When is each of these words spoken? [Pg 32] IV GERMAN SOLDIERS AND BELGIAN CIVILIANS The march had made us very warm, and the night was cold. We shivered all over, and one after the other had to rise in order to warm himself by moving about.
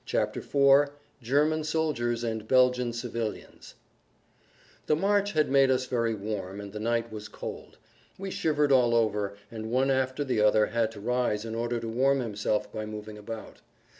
[Pg 0.07 0.41
32] 0.43 0.71
IV 0.71 0.89
GERMAN 1.21 1.63
SOLDIERS 1.63 2.23
AND 2.23 2.47
BELGIAN 2.47 2.91
CIVILIANS 2.91 3.75
The 4.87 4.95
march 4.95 5.33
had 5.33 5.51
made 5.51 5.69
us 5.69 5.85
very 5.85 6.15
warm, 6.15 6.59
and 6.59 6.73
the 6.73 6.79
night 6.79 7.11
was 7.11 7.27
cold. 7.27 7.77
We 8.17 8.31
shivered 8.31 8.71
all 8.71 8.95
over, 8.95 9.35
and 9.51 9.69
one 9.69 9.91
after 9.91 10.23
the 10.23 10.41
other 10.41 10.65
had 10.65 10.91
to 10.93 10.99
rise 10.99 11.45
in 11.45 11.53
order 11.53 11.79
to 11.79 11.87
warm 11.87 12.19
himself 12.19 12.73
by 12.73 12.87
moving 12.87 13.19
about. 13.19 13.61